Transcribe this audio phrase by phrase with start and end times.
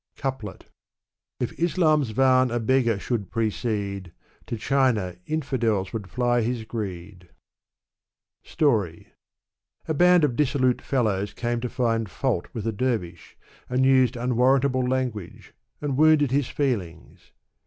[0.17, 0.59] ''CoupieL
[1.39, 4.11] if Islam's van a beggar should precede,
[4.47, 7.29] To China inftdels would fly his greed.
[8.41, 9.09] Story.
[9.87, 13.37] A band of dissolute rdlows came to find fault with a dervish,
[13.69, 17.31] and used unwarrantable language, and wounded his feelings.